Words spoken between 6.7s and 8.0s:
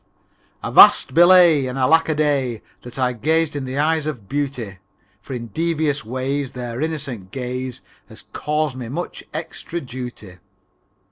innocent gaze